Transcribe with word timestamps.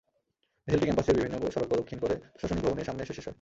মিছিলটি 0.67 0.85
ক্যাম্পাসের 0.85 1.15
বিভিন্ন 1.17 1.35
সড়ক 1.45 1.67
প্রদক্ষিণ 1.67 1.97
করে 1.99 2.15
প্রশাসনিক 2.31 2.63
ভবনের 2.65 2.87
সামনে 2.87 3.01
এসে 3.03 3.13
শেষ 3.13 3.17
হয়। 3.17 3.29